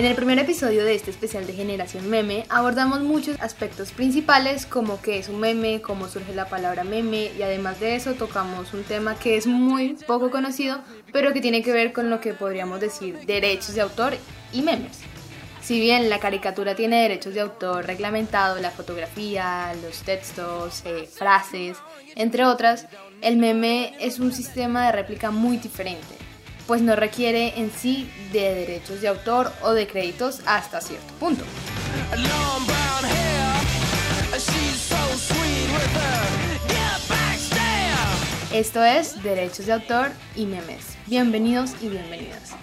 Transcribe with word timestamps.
En 0.00 0.06
el 0.06 0.14
primer 0.14 0.38
episodio 0.38 0.82
de 0.82 0.94
este 0.94 1.10
especial 1.10 1.46
de 1.46 1.52
Generación 1.52 2.08
Meme 2.08 2.46
abordamos 2.48 3.00
muchos 3.00 3.38
aspectos 3.38 3.92
principales 3.92 4.64
como 4.64 4.98
qué 5.02 5.18
es 5.18 5.28
un 5.28 5.40
meme, 5.40 5.82
cómo 5.82 6.08
surge 6.08 6.34
la 6.34 6.48
palabra 6.48 6.84
meme 6.84 7.30
y 7.38 7.42
además 7.42 7.80
de 7.80 7.96
eso 7.96 8.14
tocamos 8.14 8.72
un 8.72 8.82
tema 8.82 9.18
que 9.18 9.36
es 9.36 9.46
muy 9.46 9.98
poco 10.06 10.30
conocido 10.30 10.80
pero 11.12 11.34
que 11.34 11.42
tiene 11.42 11.62
que 11.62 11.74
ver 11.74 11.92
con 11.92 12.08
lo 12.08 12.18
que 12.18 12.32
podríamos 12.32 12.80
decir 12.80 13.18
derechos 13.26 13.74
de 13.74 13.82
autor 13.82 14.14
y 14.54 14.62
memes. 14.62 15.00
Si 15.60 15.78
bien 15.78 16.08
la 16.08 16.18
caricatura 16.18 16.74
tiene 16.74 17.02
derechos 17.02 17.34
de 17.34 17.42
autor 17.42 17.86
reglamentado, 17.86 18.58
la 18.58 18.70
fotografía, 18.70 19.74
los 19.82 19.98
textos, 19.98 20.80
eh, 20.86 21.06
frases, 21.12 21.76
entre 22.16 22.46
otras, 22.46 22.86
el 23.20 23.36
meme 23.36 23.92
es 24.00 24.18
un 24.18 24.32
sistema 24.32 24.86
de 24.86 24.92
réplica 24.92 25.30
muy 25.30 25.58
diferente 25.58 26.19
pues 26.70 26.82
no 26.82 26.94
requiere 26.94 27.58
en 27.58 27.72
sí 27.72 28.08
de 28.32 28.54
derechos 28.54 29.00
de 29.00 29.08
autor 29.08 29.52
o 29.60 29.72
de 29.72 29.88
créditos 29.88 30.40
hasta 30.46 30.80
cierto 30.80 31.12
punto. 31.14 31.42
Esto 38.52 38.84
es 38.84 39.20
Derechos 39.20 39.66
de 39.66 39.72
Autor 39.72 40.12
y 40.36 40.46
Memes. 40.46 40.96
Bienvenidos 41.08 41.72
y 41.80 41.88
bienvenidas. 41.88 42.54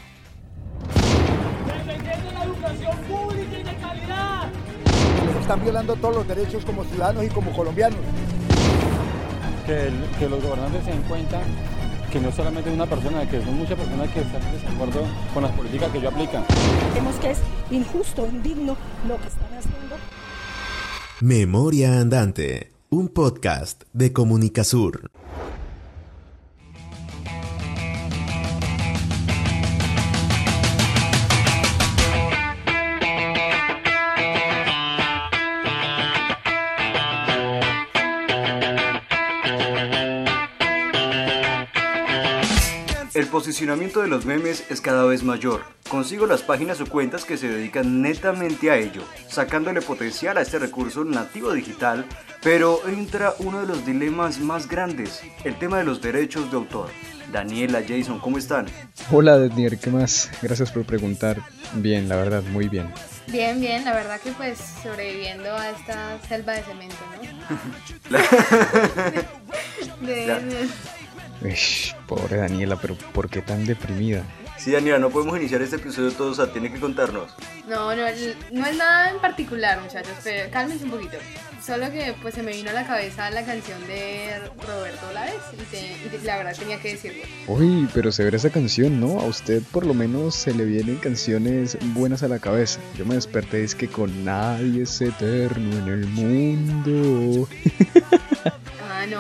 están 5.41 5.61
violando 5.61 5.97
todos 5.97 6.15
los 6.15 6.27
derechos 6.29 6.63
como 6.63 6.85
ciudadanos 6.85 7.25
y 7.25 7.27
como 7.27 7.51
colombianos. 7.51 7.99
Que, 9.65 9.91
que 10.17 10.29
los 10.29 10.41
gobernantes 10.41 10.85
se 10.85 10.91
den 10.91 11.01
cuenta 11.01 11.41
que 12.11 12.19
no 12.19 12.31
solamente 12.31 12.71
una 12.71 12.85
persona, 12.85 13.29
que 13.29 13.41
son 13.41 13.57
muchas 13.57 13.77
personas 13.77 14.09
que 14.11 14.21
están 14.21 14.41
en 14.41 14.53
desacuerdo 14.53 15.01
con 15.33 15.43
las 15.43 15.51
políticas 15.51 15.91
que 15.91 16.01
yo 16.01 16.09
aplican. 16.09 16.45
Vemos 16.93 17.15
que 17.15 17.31
es 17.31 17.39
injusto, 17.71 18.25
indigno 18.25 18.77
lo 19.07 19.17
que 19.17 19.27
están 19.27 19.53
haciendo. 19.57 19.95
Memoria 21.19 21.99
Andante, 21.99 22.71
un 22.89 23.09
podcast 23.09 23.83
de 23.93 24.13
Comunicasur. 24.13 25.09
El 43.27 43.31
posicionamiento 43.31 44.01
de 44.01 44.07
los 44.07 44.25
memes 44.25 44.63
es 44.69 44.79
cada 44.79 45.03
vez 45.03 45.21
mayor. 45.21 45.63
Consigo 45.89 46.25
las 46.27 46.43
páginas 46.43 46.79
o 46.79 46.85
cuentas 46.85 47.25
que 47.25 47.35
se 47.35 47.49
dedican 47.49 48.01
netamente 48.01 48.71
a 48.71 48.77
ello, 48.77 49.01
sacándole 49.27 49.81
potencial 49.81 50.37
a 50.37 50.41
este 50.43 50.59
recurso 50.59 51.03
nativo 51.03 51.51
digital, 51.51 52.05
pero 52.41 52.79
entra 52.87 53.33
uno 53.39 53.59
de 53.59 53.67
los 53.67 53.85
dilemas 53.85 54.39
más 54.39 54.69
grandes, 54.69 55.23
el 55.43 55.59
tema 55.59 55.79
de 55.79 55.83
los 55.83 56.01
derechos 56.01 56.49
de 56.49 56.55
autor. 56.55 56.89
Daniela, 57.29 57.83
Jason, 57.85 58.17
¿cómo 58.19 58.37
están? 58.37 58.67
Hola, 59.11 59.37
Daniel, 59.37 59.77
¿qué 59.77 59.89
más? 59.89 60.31
Gracias 60.41 60.71
por 60.71 60.85
preguntar. 60.85 61.41
Bien, 61.73 62.07
la 62.07 62.15
verdad, 62.15 62.43
muy 62.43 62.69
bien. 62.69 62.93
Bien, 63.27 63.59
bien, 63.59 63.83
la 63.83 63.93
verdad 63.93 64.21
que 64.21 64.31
pues 64.31 64.57
sobreviviendo 64.81 65.53
a 65.53 65.71
esta 65.71 66.17
selva 66.29 66.53
de 66.53 66.63
cemento, 66.63 66.95
¿no? 68.09 68.17
de, 70.07 70.69
pobre 72.07 72.37
Daniela, 72.37 72.77
pero 72.77 72.95
¿por 73.13 73.29
qué 73.29 73.41
tan 73.41 73.65
deprimida? 73.65 74.23
Sí, 74.57 74.71
Daniela, 74.71 74.97
no 74.97 75.11
podemos 75.11 75.37
iniciar 75.37 75.61
este 75.61 75.75
episodio 75.75 76.11
todos, 76.11 76.39
o 76.39 76.43
sea, 76.43 76.51
tiene 76.51 76.71
que 76.71 76.79
contarnos. 76.79 77.31
No, 77.67 77.95
no, 77.95 78.01
no 78.51 78.65
es 78.65 78.77
nada 78.77 79.11
en 79.11 79.19
particular, 79.19 79.79
muchachos, 79.81 80.13
pero 80.23 80.49
cálmense 80.51 80.85
un 80.85 80.91
poquito. 80.91 81.17
Solo 81.63 81.91
que 81.91 82.15
pues 82.21 82.33
se 82.33 82.43
me 82.43 82.53
vino 82.53 82.69
a 82.69 82.73
la 82.73 82.87
cabeza 82.87 83.29
la 83.29 83.45
canción 83.45 83.85
de 83.87 84.39
Roberto 84.65 85.11
Lares 85.13 85.35
y, 85.53 86.25
la 86.25 86.37
verdad 86.37 86.55
tenía 86.57 86.79
que 86.79 86.93
decirlo. 86.93 87.23
Uy, 87.47 87.87
pero 87.93 88.11
se 88.11 88.23
ve 88.23 88.35
esa 88.35 88.49
canción, 88.49 88.99
¿no? 88.99 89.19
A 89.19 89.25
usted 89.25 89.61
por 89.71 89.85
lo 89.85 89.93
menos 89.93 90.33
se 90.33 90.53
le 90.53 90.65
vienen 90.65 90.97
canciones 90.97 91.77
buenas 91.93 92.23
a 92.23 92.27
la 92.27 92.39
cabeza. 92.39 92.79
Yo 92.97 93.05
me 93.05 93.15
desperté 93.15 93.63
es 93.63 93.75
que 93.75 93.87
con 93.87 94.23
nadie 94.23 94.83
es 94.83 95.01
eterno 95.01 95.77
en 95.77 95.87
el 95.87 96.05
mundo. 96.07 97.47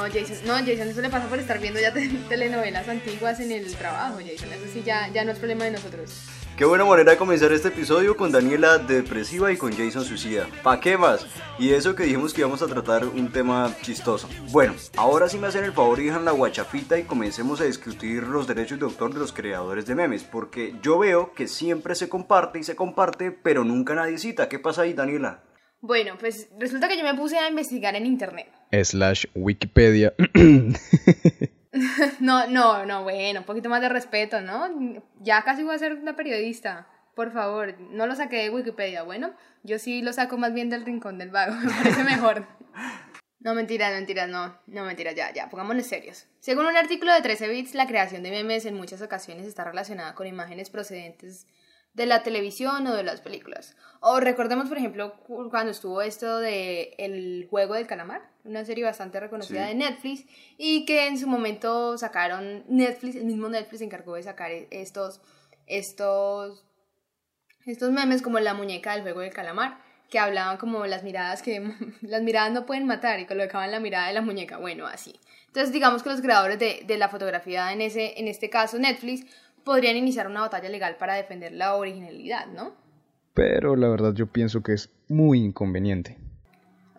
Jason, 0.07 0.37
no, 0.45 0.53
Jason, 0.55 0.89
eso 0.89 1.01
le 1.01 1.09
pasa 1.09 1.27
por 1.27 1.39
estar 1.39 1.59
viendo 1.59 1.79
ya 1.79 1.93
telenovelas 2.29 2.87
antiguas 2.87 3.39
en 3.39 3.51
el 3.51 3.75
trabajo, 3.75 4.17
Jason. 4.17 4.51
Eso 4.51 4.65
sí 4.71 4.83
ya, 4.85 5.09
ya 5.13 5.23
no 5.23 5.31
es 5.31 5.39
problema 5.39 5.65
de 5.65 5.71
nosotros. 5.71 6.27
Qué 6.57 6.65
buena 6.65 6.85
manera 6.85 7.11
de 7.11 7.17
comenzar 7.17 7.51
este 7.51 7.67
episodio 7.67 8.17
con 8.17 8.31
Daniela 8.31 8.79
depresiva 8.79 9.51
y 9.51 9.57
con 9.57 9.71
Jason 9.71 10.03
suicida. 10.03 10.47
¿Pa' 10.63 10.79
qué 10.79 10.97
más? 10.97 11.27
Y 11.59 11.73
eso 11.73 11.93
que 11.93 12.05
dijimos 12.05 12.33
que 12.33 12.41
íbamos 12.41 12.63
a 12.63 12.67
tratar 12.67 13.05
un 13.05 13.31
tema 13.31 13.71
chistoso. 13.83 14.27
Bueno, 14.49 14.73
ahora 14.95 15.29
sí 15.29 15.37
me 15.37 15.45
hacen 15.45 15.65
el 15.65 15.73
favor 15.73 15.99
y 15.99 16.05
dejan 16.05 16.25
la 16.25 16.31
guachafita 16.31 16.97
y 16.97 17.03
comencemos 17.03 17.61
a 17.61 17.65
discutir 17.65 18.23
los 18.23 18.47
derechos 18.47 18.79
de 18.79 18.85
autor 18.85 19.13
de 19.13 19.19
los 19.19 19.33
creadores 19.33 19.85
de 19.85 19.93
memes. 19.93 20.23
Porque 20.23 20.73
yo 20.81 20.97
veo 20.97 21.31
que 21.33 21.47
siempre 21.47 21.93
se 21.93 22.09
comparte 22.09 22.57
y 22.57 22.63
se 22.63 22.75
comparte, 22.75 23.29
pero 23.31 23.63
nunca 23.63 23.93
nadie 23.93 24.17
cita. 24.17 24.49
¿Qué 24.49 24.57
pasa 24.57 24.81
ahí, 24.81 24.93
Daniela? 24.93 25.43
Bueno, 25.81 26.15
pues 26.19 26.49
resulta 26.57 26.87
que 26.87 26.97
yo 26.97 27.03
me 27.03 27.13
puse 27.13 27.37
a 27.37 27.49
investigar 27.49 27.95
en 27.95 28.07
internet. 28.07 28.47
Slash 28.71 29.25
Wikipedia. 29.35 30.13
no, 32.19 32.47
no, 32.47 32.85
no, 32.85 33.03
bueno, 33.03 33.41
un 33.41 33.45
poquito 33.45 33.69
más 33.69 33.81
de 33.81 33.89
respeto, 33.89 34.41
¿no? 34.41 35.01
Ya 35.21 35.43
casi 35.43 35.63
voy 35.63 35.75
a 35.75 35.79
ser 35.79 35.93
una 35.93 36.15
periodista. 36.15 36.87
Por 37.15 37.31
favor, 37.31 37.79
no 37.79 38.05
lo 38.05 38.15
saqué 38.15 38.43
de 38.43 38.49
Wikipedia. 38.49 39.03
Bueno, 39.03 39.33
yo 39.63 39.79
sí 39.79 40.01
lo 40.01 40.13
saco 40.13 40.37
más 40.37 40.53
bien 40.53 40.69
del 40.69 40.85
rincón 40.85 41.17
del 41.17 41.31
vago, 41.31 41.55
me 41.63 41.71
parece 41.71 42.03
mejor. 42.03 42.45
No, 43.39 43.53
mentiras, 43.53 43.93
mentiras, 43.93 44.29
no, 44.29 44.59
no, 44.67 44.83
mentiras, 44.83 45.15
ya, 45.15 45.31
ya, 45.33 45.49
pongámonos 45.49 45.85
serios. 45.85 46.25
Según 46.39 46.65
un 46.65 46.75
artículo 46.75 47.13
de 47.13 47.21
13 47.21 47.47
bits, 47.47 47.75
la 47.75 47.87
creación 47.87 48.23
de 48.23 48.31
memes 48.31 48.65
en 48.65 48.75
muchas 48.75 49.01
ocasiones 49.01 49.47
está 49.47 49.63
relacionada 49.63 50.15
con 50.15 50.27
imágenes 50.27 50.69
procedentes 50.69 51.47
de 51.97 52.05
la 52.05 52.21
televisión 52.21 52.85
o 52.85 52.95
de 52.95 53.03
las 53.03 53.21
películas. 53.21 53.75
O 54.01 54.19
recordemos, 54.19 54.69
por 54.69 54.77
ejemplo, 54.77 55.15
cuando 55.49 55.71
estuvo 55.71 56.03
esto 56.03 56.37
de 56.37 56.93
El 56.99 57.47
juego 57.49 57.73
del 57.73 57.87
calamar, 57.87 58.21
una 58.43 58.63
serie 58.65 58.83
bastante 58.83 59.19
reconocida 59.19 59.65
de 59.65 59.73
Netflix 59.73 60.23
y 60.59 60.85
que 60.85 61.07
en 61.07 61.17
su 61.17 61.27
momento 61.27 61.97
sacaron 61.97 62.63
Netflix, 62.69 63.15
el 63.15 63.25
mismo 63.25 63.49
Netflix 63.49 63.79
se 63.79 63.85
encargó 63.85 64.13
de 64.13 64.21
sacar 64.21 64.51
estos 64.69 65.21
estos 65.65 66.63
estos 67.65 67.91
memes 67.91 68.21
como 68.21 68.39
la 68.39 68.53
muñeca 68.53 68.93
del 68.93 69.01
juego 69.01 69.21
del 69.21 69.33
calamar 69.33 69.79
que 70.11 70.19
hablaban 70.19 70.57
como 70.57 70.85
las 70.85 71.01
miradas 71.01 71.41
que 71.41 71.73
las 72.01 72.21
miradas 72.21 72.51
no 72.51 72.67
pueden 72.67 72.85
matar 72.85 73.19
y 73.19 73.25
colocaban 73.25 73.71
la 73.71 73.79
mirada 73.79 74.07
de 74.07 74.13
la 74.13 74.21
muñeca, 74.21 74.57
bueno, 74.57 74.85
así. 74.85 75.19
Entonces, 75.47 75.73
digamos 75.73 76.03
que 76.03 76.09
los 76.09 76.21
creadores 76.21 76.59
de, 76.59 76.83
de 76.85 76.97
la 76.97 77.09
fotografía 77.09 77.73
en 77.73 77.81
ese 77.81 78.19
en 78.19 78.27
este 78.27 78.51
caso 78.51 78.77
Netflix 78.77 79.25
podrían 79.67 79.97
iniciar 79.97 80.27
una 80.27 80.39
batalla 80.39 80.69
legal 80.69 80.95
para 80.95 81.15
defender 81.15 81.51
la 81.51 81.75
originalidad, 81.75 82.47
¿no? 82.47 82.73
Pero 83.33 83.75
la 83.75 83.89
verdad 83.89 84.13
yo 84.13 84.27
pienso 84.27 84.63
que 84.63 84.71
es 84.73 84.89
muy 85.09 85.43
inconveniente. 85.43 86.17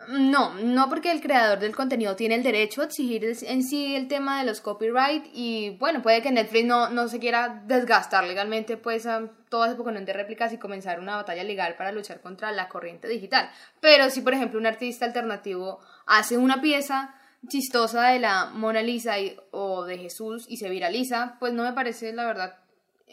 No, 0.08 0.54
no 0.54 0.88
porque 0.88 1.10
el 1.10 1.20
creador 1.20 1.58
del 1.58 1.74
contenido 1.74 2.14
tiene 2.14 2.34
el 2.34 2.42
derecho 2.42 2.82
a 2.82 2.84
exigir 2.84 3.24
en 3.24 3.62
sí 3.62 3.94
el 3.94 4.06
tema 4.06 4.38
de 4.38 4.46
los 4.46 4.60
copyright 4.60 5.24
y 5.34 5.76
bueno, 5.78 6.00
puede 6.02 6.22
que 6.22 6.30
Netflix 6.30 6.66
no, 6.66 6.88
no 6.90 7.08
se 7.08 7.18
quiera 7.18 7.62
desgastar 7.66 8.24
legalmente 8.26 8.76
pues 8.76 9.06
a 9.06 9.30
todo 9.48 9.64
ese 9.64 9.74
poco 9.74 9.90
de 9.90 10.12
réplicas 10.12 10.52
y 10.52 10.58
comenzar 10.58 11.00
una 11.00 11.16
batalla 11.16 11.44
legal 11.44 11.74
para 11.76 11.92
luchar 11.92 12.20
contra 12.20 12.52
la 12.52 12.68
corriente 12.68 13.08
digital. 13.08 13.50
Pero 13.80 14.08
si 14.10 14.20
por 14.20 14.34
ejemplo 14.34 14.58
un 14.58 14.66
artista 14.66 15.04
alternativo 15.04 15.80
hace 16.06 16.36
una 16.36 16.60
pieza 16.60 17.14
chistosa 17.48 18.08
de 18.08 18.20
la 18.20 18.46
Mona 18.46 18.82
Lisa 18.82 19.14
o 19.50 19.84
de 19.84 19.98
Jesús 19.98 20.46
y 20.48 20.56
se 20.56 20.70
viraliza, 20.70 21.36
pues 21.38 21.52
no 21.52 21.62
me 21.62 21.72
parece, 21.72 22.12
la 22.12 22.26
verdad, 22.26 22.58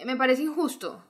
me 0.05 0.15
parece 0.15 0.43
injusto 0.43 1.03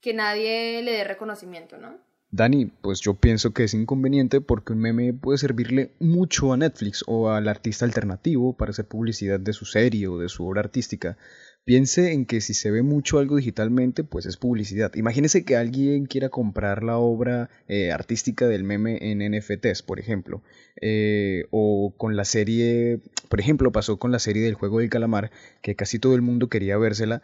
que 0.00 0.14
nadie 0.14 0.82
le 0.82 0.92
dé 0.92 1.04
reconocimiento, 1.04 1.78
¿no? 1.78 1.98
Dani, 2.30 2.66
pues 2.66 3.00
yo 3.00 3.14
pienso 3.14 3.52
que 3.52 3.62
es 3.62 3.74
inconveniente 3.74 4.40
porque 4.40 4.72
un 4.72 4.80
meme 4.80 5.12
puede 5.12 5.38
servirle 5.38 5.92
mucho 6.00 6.52
a 6.52 6.56
Netflix 6.56 7.04
o 7.06 7.30
al 7.30 7.46
artista 7.46 7.84
alternativo 7.84 8.56
para 8.56 8.70
hacer 8.70 8.88
publicidad 8.88 9.38
de 9.38 9.52
su 9.52 9.64
serie 9.64 10.08
o 10.08 10.18
de 10.18 10.28
su 10.28 10.44
obra 10.44 10.60
artística. 10.60 11.16
Piense 11.64 12.12
en 12.12 12.26
que 12.26 12.42
si 12.42 12.52
se 12.52 12.70
ve 12.70 12.82
mucho 12.82 13.18
algo 13.18 13.36
digitalmente, 13.36 14.04
pues 14.04 14.26
es 14.26 14.36
publicidad. 14.36 14.94
Imagínese 14.96 15.46
que 15.46 15.56
alguien 15.56 16.04
quiera 16.04 16.28
comprar 16.28 16.82
la 16.82 16.98
obra 16.98 17.48
eh, 17.68 17.90
artística 17.90 18.46
del 18.46 18.64
meme 18.64 18.98
en 19.00 19.20
NFTs, 19.32 19.82
por 19.82 19.98
ejemplo. 19.98 20.42
Eh, 20.82 21.46
o 21.50 21.94
con 21.96 22.16
la 22.16 22.26
serie, 22.26 23.00
por 23.30 23.40
ejemplo, 23.40 23.72
pasó 23.72 23.98
con 23.98 24.12
la 24.12 24.18
serie 24.18 24.42
del 24.42 24.54
juego 24.54 24.80
del 24.80 24.90
calamar, 24.90 25.30
que 25.62 25.74
casi 25.74 25.98
todo 25.98 26.14
el 26.14 26.20
mundo 26.20 26.50
quería 26.50 26.76
vérsela 26.76 27.22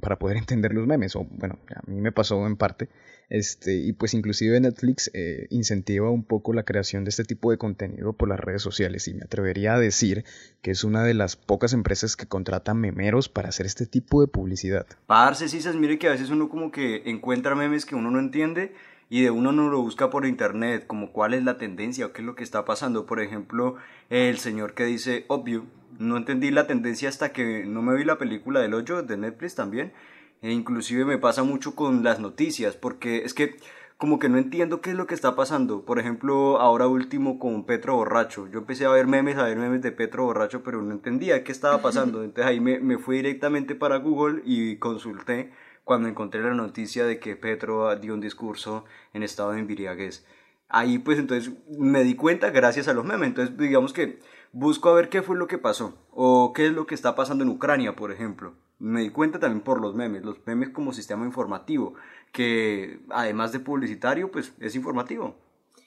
para 0.00 0.18
poder 0.18 0.36
entender 0.38 0.72
los 0.72 0.86
memes. 0.86 1.14
O 1.14 1.24
bueno, 1.24 1.58
a 1.74 1.82
mí 1.86 2.00
me 2.00 2.12
pasó 2.12 2.46
en 2.46 2.56
parte. 2.56 2.88
Este, 3.32 3.76
y 3.76 3.94
pues 3.94 4.12
inclusive 4.12 4.60
Netflix 4.60 5.10
eh, 5.14 5.46
incentiva 5.48 6.10
un 6.10 6.22
poco 6.22 6.52
la 6.52 6.64
creación 6.64 7.04
de 7.04 7.08
este 7.08 7.24
tipo 7.24 7.50
de 7.50 7.56
contenido 7.56 8.12
por 8.12 8.28
las 8.28 8.38
redes 8.38 8.60
sociales 8.60 9.08
y 9.08 9.14
me 9.14 9.22
atrevería 9.24 9.74
a 9.74 9.78
decir 9.78 10.26
que 10.60 10.70
es 10.70 10.84
una 10.84 11.02
de 11.02 11.14
las 11.14 11.36
pocas 11.36 11.72
empresas 11.72 12.14
que 12.14 12.26
contratan 12.26 12.78
memeros 12.78 13.30
para 13.30 13.48
hacer 13.48 13.64
este 13.64 13.81
este 13.82 14.00
tipo 14.00 14.20
de 14.20 14.28
publicidad. 14.28 14.86
Parce, 15.06 15.48
Cisas, 15.48 15.76
mire 15.76 15.98
que 15.98 16.08
a 16.08 16.12
veces 16.12 16.30
uno 16.30 16.48
como 16.48 16.70
que 16.70 17.02
encuentra 17.06 17.54
memes 17.54 17.84
que 17.84 17.94
uno 17.94 18.10
no 18.10 18.18
entiende 18.18 18.74
y 19.10 19.22
de 19.22 19.30
uno 19.30 19.52
no 19.52 19.68
lo 19.68 19.82
busca 19.82 20.08
por 20.08 20.24
internet, 20.24 20.86
como 20.86 21.12
cuál 21.12 21.34
es 21.34 21.44
la 21.44 21.58
tendencia 21.58 22.06
o 22.06 22.12
qué 22.12 22.22
es 22.22 22.26
lo 22.26 22.34
que 22.34 22.44
está 22.44 22.64
pasando. 22.64 23.06
Por 23.06 23.20
ejemplo, 23.20 23.76
el 24.08 24.38
señor 24.38 24.74
que 24.74 24.84
dice 24.84 25.24
obvio, 25.28 25.66
no 25.98 26.16
entendí 26.16 26.50
la 26.50 26.66
tendencia 26.66 27.08
hasta 27.08 27.32
que 27.32 27.64
no 27.64 27.82
me 27.82 27.96
vi 27.96 28.04
la 28.04 28.18
película 28.18 28.60
del 28.60 28.74
8 28.74 29.02
de 29.02 29.16
Netflix 29.16 29.54
también. 29.54 29.92
E 30.40 30.50
inclusive 30.50 31.04
me 31.04 31.18
pasa 31.18 31.42
mucho 31.42 31.74
con 31.74 32.02
las 32.02 32.18
noticias, 32.18 32.74
porque 32.74 33.18
es 33.18 33.34
que 33.34 33.56
como 34.02 34.18
que 34.18 34.28
no 34.28 34.36
entiendo 34.36 34.80
qué 34.80 34.90
es 34.90 34.96
lo 34.96 35.06
que 35.06 35.14
está 35.14 35.36
pasando. 35.36 35.84
Por 35.84 36.00
ejemplo, 36.00 36.58
ahora 36.58 36.88
último 36.88 37.38
con 37.38 37.66
Petro 37.66 37.94
Borracho. 37.94 38.48
Yo 38.48 38.58
empecé 38.58 38.84
a 38.84 38.88
ver 38.88 39.06
memes, 39.06 39.36
a 39.38 39.44
ver 39.44 39.56
memes 39.56 39.80
de 39.80 39.92
Petro 39.92 40.24
Borracho, 40.24 40.64
pero 40.64 40.82
no 40.82 40.90
entendía 40.90 41.44
qué 41.44 41.52
estaba 41.52 41.80
pasando. 41.80 42.20
Entonces 42.24 42.46
ahí 42.46 42.58
me, 42.58 42.80
me 42.80 42.98
fui 42.98 43.18
directamente 43.18 43.76
para 43.76 43.98
Google 43.98 44.42
y 44.44 44.78
consulté 44.78 45.52
cuando 45.84 46.08
encontré 46.08 46.42
la 46.42 46.52
noticia 46.52 47.06
de 47.06 47.20
que 47.20 47.36
Petro 47.36 47.94
dio 47.94 48.14
un 48.14 48.20
discurso 48.20 48.84
en 49.14 49.22
estado 49.22 49.52
de 49.52 49.60
embriaguez. 49.60 50.26
Ahí 50.68 50.98
pues 50.98 51.20
entonces 51.20 51.52
me 51.68 52.02
di 52.02 52.16
cuenta 52.16 52.50
gracias 52.50 52.88
a 52.88 52.94
los 52.94 53.04
memes. 53.04 53.28
Entonces 53.28 53.56
digamos 53.56 53.92
que 53.92 54.18
busco 54.50 54.88
a 54.88 54.94
ver 54.94 55.10
qué 55.10 55.22
fue 55.22 55.36
lo 55.36 55.46
que 55.46 55.58
pasó 55.58 55.96
o 56.10 56.52
qué 56.52 56.66
es 56.66 56.72
lo 56.72 56.88
que 56.88 56.96
está 56.96 57.14
pasando 57.14 57.44
en 57.44 57.50
Ucrania, 57.50 57.94
por 57.94 58.10
ejemplo. 58.10 58.54
Me 58.82 59.00
di 59.00 59.10
cuenta 59.10 59.38
también 59.38 59.62
por 59.62 59.80
los 59.80 59.94
memes, 59.94 60.24
los 60.24 60.44
memes 60.44 60.70
como 60.70 60.92
sistema 60.92 61.24
informativo 61.24 61.94
que 62.32 62.98
además 63.10 63.52
de 63.52 63.60
publicitario, 63.60 64.32
pues 64.32 64.52
es 64.58 64.74
informativo. 64.74 65.36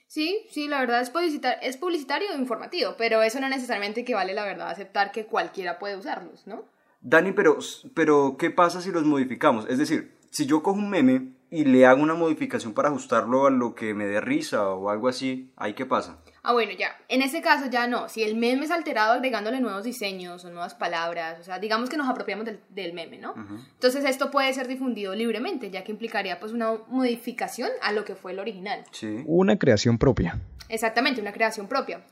Sí, 0.07 0.45
sí, 0.49 0.69
la 0.69 0.79
verdad 0.79 1.01
es, 1.01 1.09
publicitar 1.09 1.57
es 1.61 1.75
publicitario 1.75 2.31
e 2.31 2.37
informativo, 2.37 2.95
pero 2.97 3.21
eso 3.21 3.41
no 3.41 3.49
necesariamente 3.49 4.05
que 4.05 4.13
vale 4.13 4.33
la 4.33 4.45
verdad 4.45 4.69
aceptar 4.69 5.11
que 5.11 5.25
cualquiera 5.25 5.77
puede 5.77 5.97
usarlos, 5.97 6.47
¿no? 6.47 6.63
Dani, 7.01 7.33
pero, 7.33 7.57
pero 7.93 8.37
¿qué 8.39 8.49
pasa 8.49 8.79
si 8.79 8.91
los 8.91 9.03
modificamos? 9.03 9.67
Es 9.67 9.77
decir, 9.77 10.13
si 10.31 10.45
yo 10.45 10.63
cojo 10.63 10.77
un 10.77 10.89
meme 10.89 11.33
y 11.49 11.65
le 11.65 11.85
hago 11.85 12.01
una 12.01 12.13
modificación 12.13 12.73
para 12.73 12.89
ajustarlo 12.89 13.45
a 13.45 13.51
lo 13.51 13.75
que 13.75 13.93
me 13.93 14.05
dé 14.05 14.21
risa 14.21 14.69
o 14.69 14.89
algo 14.89 15.07
así, 15.07 15.51
¿ahí 15.57 15.73
qué 15.73 15.85
pasa? 15.85 16.21
Ah, 16.45 16.53
bueno, 16.53 16.71
ya. 16.77 16.95
En 17.09 17.23
ese 17.23 17.41
caso 17.41 17.69
ya 17.71 17.87
no. 17.87 18.07
Si 18.07 18.21
el 18.21 18.35
meme 18.35 18.65
es 18.65 18.71
alterado 18.71 19.13
agregándole 19.13 19.59
nuevos 19.59 19.83
diseños 19.83 20.45
o 20.45 20.51
nuevas 20.51 20.75
palabras, 20.75 21.39
o 21.39 21.43
sea, 21.43 21.57
digamos 21.57 21.89
que 21.89 21.97
nos 21.97 22.07
apropiamos 22.07 22.45
del, 22.45 22.93
meme, 22.93 23.17
¿no? 23.17 23.33
Entonces 23.73 24.05
esto 24.05 24.29
puede 24.29 24.53
ser 24.53 24.67
difundido 24.67 25.15
libremente, 25.15 25.71
ya 25.71 25.83
que 25.83 25.91
implicaría 25.91 26.39
pues 26.39 26.51
una 26.51 26.73
modificación 26.87 27.69
a 27.81 27.91
lo 27.91 28.05
que 28.05 28.15
fue 28.15 28.33
el 28.33 28.39
original. 28.39 28.83
Sí. 28.91 29.23
Una 29.25 29.57
creación 29.57 29.97
propia. 29.97 30.39
Exactamente, 30.69 31.19
una 31.19 31.33
creación 31.33 31.67
propia. 31.67 32.05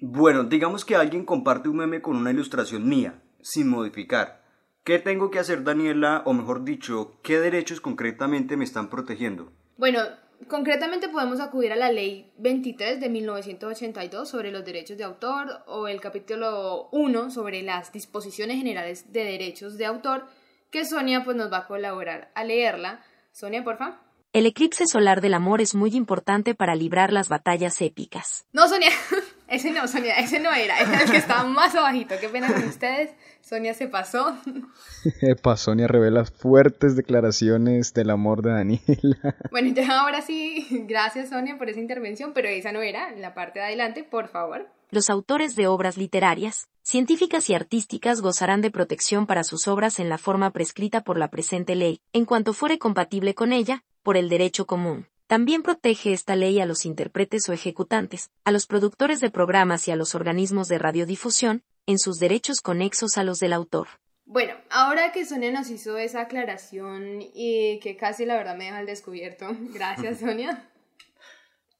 Bueno, 0.00 0.44
digamos 0.44 0.84
que 0.84 0.96
alguien 0.96 1.24
comparte 1.24 1.68
un 1.68 1.76
meme 1.76 2.00
con 2.00 2.16
una 2.16 2.30
ilustración 2.30 2.88
mía, 2.88 3.20
sin 3.42 3.68
modificar. 3.68 4.42
¿Qué 4.82 4.98
tengo 4.98 5.30
que 5.30 5.38
hacer, 5.38 5.62
Daniela? 5.62 6.22
O 6.24 6.32
mejor 6.32 6.64
dicho, 6.64 7.18
¿qué 7.22 7.38
derechos 7.38 7.80
concretamente 7.80 8.56
me 8.56 8.64
están 8.64 8.90
protegiendo? 8.90 9.52
Bueno, 9.76 10.00
Concretamente 10.48 11.08
podemos 11.08 11.40
acudir 11.40 11.72
a 11.72 11.76
la 11.76 11.90
Ley 11.90 12.30
23 12.38 13.00
de 13.00 13.08
1982 13.08 14.28
sobre 14.28 14.50
los 14.50 14.64
derechos 14.64 14.98
de 14.98 15.04
autor 15.04 15.62
o 15.66 15.88
el 15.88 16.00
capítulo 16.00 16.88
1 16.92 17.30
sobre 17.30 17.62
las 17.62 17.92
disposiciones 17.92 18.58
generales 18.58 19.12
de 19.12 19.24
derechos 19.24 19.78
de 19.78 19.86
autor 19.86 20.26
que 20.70 20.84
Sonia 20.84 21.24
pues 21.24 21.36
nos 21.36 21.52
va 21.52 21.58
a 21.58 21.66
colaborar 21.66 22.30
a 22.34 22.44
leerla. 22.44 23.02
Sonia, 23.32 23.64
porfa. 23.64 24.00
El 24.32 24.46
eclipse 24.46 24.88
solar 24.88 25.20
del 25.20 25.34
amor 25.34 25.60
es 25.60 25.76
muy 25.76 25.94
importante 25.94 26.56
para 26.56 26.74
librar 26.74 27.12
las 27.12 27.28
batallas 27.28 27.80
épicas. 27.80 28.44
No, 28.52 28.66
Sonia, 28.66 28.90
ese 29.54 29.70
no, 29.70 29.86
Sonia, 29.88 30.14
ese 30.18 30.40
no 30.40 30.52
era, 30.52 30.78
era 30.78 31.02
el 31.02 31.10
que 31.10 31.16
estaba 31.16 31.44
más 31.44 31.74
abajito. 31.74 32.14
Qué 32.20 32.28
pena 32.28 32.52
con 32.52 32.64
ustedes. 32.64 33.10
Sonia 33.40 33.74
se 33.74 33.88
pasó. 33.88 34.36
Epa, 35.20 35.56
Sonia 35.56 35.86
revela 35.86 36.24
fuertes 36.24 36.96
declaraciones 36.96 37.92
del 37.92 38.10
amor 38.10 38.42
de 38.42 38.50
Daniela. 38.50 39.36
Bueno, 39.50 39.72
ya 39.74 40.00
ahora 40.00 40.22
sí, 40.22 40.66
gracias 40.88 41.28
Sonia 41.28 41.58
por 41.58 41.68
esa 41.68 41.80
intervención, 41.80 42.32
pero 42.32 42.48
esa 42.48 42.72
no 42.72 42.80
era, 42.80 43.12
la 43.12 43.34
parte 43.34 43.58
de 43.58 43.66
adelante, 43.66 44.02
por 44.02 44.28
favor. 44.28 44.68
Los 44.90 45.10
autores 45.10 45.56
de 45.56 45.66
obras 45.66 45.96
literarias, 45.96 46.68
científicas 46.82 47.50
y 47.50 47.54
artísticas 47.54 48.20
gozarán 48.20 48.60
de 48.60 48.70
protección 48.70 49.26
para 49.26 49.44
sus 49.44 49.68
obras 49.68 49.98
en 49.98 50.08
la 50.08 50.18
forma 50.18 50.50
prescrita 50.50 51.02
por 51.02 51.18
la 51.18 51.28
presente 51.28 51.74
ley, 51.74 52.00
en 52.12 52.24
cuanto 52.24 52.52
fuere 52.52 52.78
compatible 52.78 53.34
con 53.34 53.52
ella, 53.52 53.82
por 54.02 54.16
el 54.16 54.28
derecho 54.28 54.66
común. 54.66 55.06
También 55.26 55.62
protege 55.62 56.12
esta 56.12 56.36
ley 56.36 56.60
a 56.60 56.66
los 56.66 56.84
intérpretes 56.84 57.48
o 57.48 57.54
ejecutantes, 57.54 58.30
a 58.44 58.50
los 58.50 58.66
productores 58.66 59.20
de 59.20 59.30
programas 59.30 59.88
y 59.88 59.90
a 59.90 59.96
los 59.96 60.14
organismos 60.14 60.68
de 60.68 60.78
radiodifusión, 60.78 61.62
en 61.86 61.98
sus 61.98 62.18
derechos 62.18 62.60
conexos 62.60 63.16
a 63.16 63.24
los 63.24 63.38
del 63.38 63.54
autor. 63.54 63.88
Bueno, 64.26 64.54
ahora 64.70 65.12
que 65.12 65.24
Sonia 65.24 65.50
nos 65.50 65.70
hizo 65.70 65.96
esa 65.96 66.22
aclaración 66.22 67.20
y 67.20 67.80
que 67.80 67.96
casi 67.96 68.26
la 68.26 68.36
verdad 68.36 68.56
me 68.56 68.64
deja 68.64 68.78
al 68.78 68.86
descubierto, 68.86 69.46
gracias 69.72 70.20
Sonia. 70.20 70.68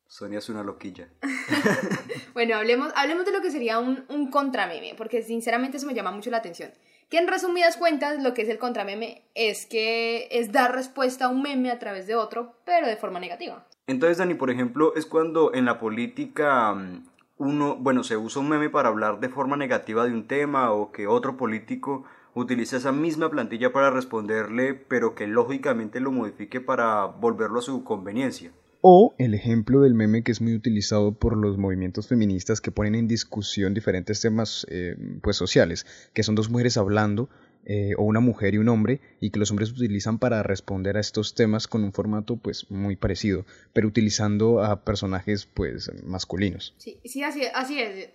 Sonia 0.07 0.39
es 0.39 0.49
una 0.49 0.63
loquilla. 0.63 1.09
bueno, 2.35 2.57
hablemos, 2.57 2.93
hablemos 2.97 3.27
de 3.27 3.33
lo 3.33 3.43
que 3.43 3.51
sería 3.51 3.79
un, 3.79 4.07
un 4.09 4.31
contrameme, 4.31 4.95
porque 4.97 5.23
sinceramente 5.23 5.77
eso 5.77 5.87
me 5.87 5.95
llama 5.95 6.13
mucho 6.13 6.31
la 6.31 6.39
atención. 6.39 6.73
Que 7.15 7.21
en 7.21 7.29
resumidas 7.29 7.77
cuentas, 7.77 8.21
lo 8.21 8.35
que 8.35 8.43
es 8.43 8.49
el 8.49 8.59
contrameme 8.59 9.23
es 9.37 9.67
que 9.67 10.27
es 10.33 10.51
dar 10.51 10.75
respuesta 10.75 11.27
a 11.27 11.29
un 11.29 11.43
meme 11.43 11.71
a 11.71 11.79
través 11.79 12.09
de 12.09 12.17
otro, 12.17 12.57
pero 12.65 12.89
de 12.89 12.97
forma 12.97 13.21
negativa. 13.21 13.65
Entonces, 13.87 14.19
Dani, 14.19 14.35
por 14.35 14.51
ejemplo, 14.51 14.97
es 14.97 15.07
cuando 15.07 15.55
en 15.55 15.65
la 15.65 15.79
política 15.79 16.75
mm, 16.75 17.07
uno, 17.37 17.77
bueno, 17.77 18.03
se 18.03 18.17
usa 18.17 18.43
un 18.43 18.49
meme 18.49 18.69
para 18.69 18.89
hablar 18.89 19.21
de 19.21 19.29
forma 19.29 19.57
negativa 19.57 20.05
de 20.05 20.13
un 20.13 20.27
tema 20.27 20.73
o 20.73 20.91
que 20.91 21.07
otro 21.07 21.37
político 21.37 22.05
utiliza 22.35 22.79
esa 22.79 22.91
misma 22.91 23.31
plantilla 23.31 23.73
para 23.73 23.91
responderle, 23.91 24.75
pero 24.75 25.15
que 25.15 25.29
lógicamente 25.29 26.01
lo 26.01 26.11
modifique 26.11 26.61
para 26.61 27.05
volverlo 27.05 27.61
a 27.61 27.63
su 27.63 27.85
conveniencia. 27.85 28.51
O 28.87 29.15
el 29.17 29.33
ejemplo 29.33 29.81
del 29.81 29.95
meme 29.95 30.23
que 30.23 30.31
es 30.31 30.43
muy 30.43 30.55
utilizado 30.55 31.13
por 31.15 31.39
los 31.39 31.57
movimientos 31.57 32.07
feministas 32.07 32.61
que 32.61 32.71
ponen 32.71 32.95
en 32.95 33.09
discusión 33.09 33.73
diferentes 33.73 34.21
temas 34.21 34.67
eh, 34.69 34.95
pues 35.23 35.37
sociales, 35.37 35.87
que 36.13 36.23
son 36.23 36.35
dos 36.35 36.51
mujeres 36.51 36.77
hablando, 36.77 37.31
eh, 37.65 37.93
o 37.97 38.03
una 38.03 38.21
mujer 38.21 38.53
y 38.53 38.59
un 38.59 38.69
hombre, 38.69 39.01
y 39.21 39.31
que 39.31 39.39
los 39.39 39.51
hombres 39.51 39.73
utilizan 39.73 40.19
para 40.19 40.43
responder 40.43 40.99
a 40.99 41.01
estos 41.01 41.35
temas 41.35 41.67
con 41.67 41.83
un 41.83 41.95
formato 41.95 42.37
pues 42.37 42.71
muy 42.71 42.95
parecido, 42.95 43.47
pero 43.73 43.89
utilizando 43.89 44.63
a 44.63 44.85
personajes 44.85 45.47
pues 45.47 45.91
masculinos. 46.05 46.75
Sí, 46.77 46.99
sí 47.07 47.23
así, 47.23 47.41
así 47.55 47.81
es. 47.81 48.11